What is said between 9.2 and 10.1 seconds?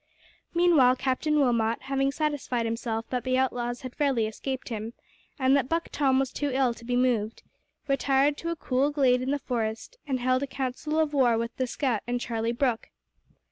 in the forest